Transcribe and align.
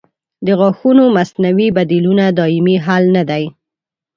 د 0.45 0.47
غاښونو 0.59 1.03
مصنوعي 1.17 1.67
بدیلونه 1.77 2.25
دایمي 2.39 2.75
حل 2.85 3.03
نه 3.15 3.23
دی. 3.29 3.43